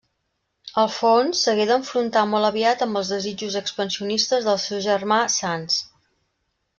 [0.83, 5.77] Alfons s'hagué d'enfrontar molt aviat amb els desitjos expansionistes del seu germà Sanç.